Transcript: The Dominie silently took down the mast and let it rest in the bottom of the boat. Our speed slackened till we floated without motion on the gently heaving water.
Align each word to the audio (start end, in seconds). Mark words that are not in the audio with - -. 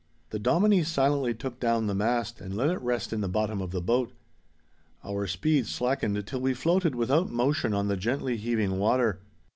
The 0.31 0.39
Dominie 0.39 0.81
silently 0.81 1.35
took 1.35 1.59
down 1.59 1.85
the 1.85 1.93
mast 1.93 2.41
and 2.41 2.57
let 2.57 2.71
it 2.71 2.81
rest 2.81 3.13
in 3.13 3.21
the 3.21 3.29
bottom 3.29 3.61
of 3.61 3.69
the 3.69 3.83
boat. 3.83 4.13
Our 5.03 5.27
speed 5.27 5.67
slackened 5.67 6.25
till 6.25 6.41
we 6.41 6.55
floated 6.55 6.95
without 6.95 7.29
motion 7.29 7.75
on 7.75 7.87
the 7.87 7.97
gently 7.97 8.35
heaving 8.37 8.79
water. 8.79 9.19